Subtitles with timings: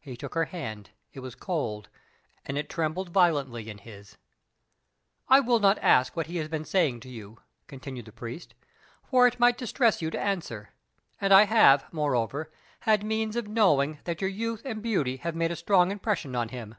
[0.00, 1.90] He took her hand; it was cold,
[2.46, 4.16] and it trembled violently in his.
[5.28, 8.54] "I will not ask what he has been saying to you," continued the priest;
[9.04, 10.70] "for it might distress you to answer,
[11.20, 12.50] and I have, moreover,
[12.88, 16.48] had means of knowing that your youth and beauty have made a strong impression on
[16.48, 16.76] him.